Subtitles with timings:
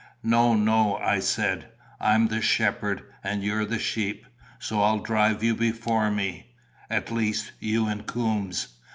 [0.23, 1.69] "No, no," I said;
[1.99, 4.25] "I'm the shepherd and you're the sheep,
[4.57, 6.55] so I'll drive you before me
[6.89, 8.69] at least, you and Coombes.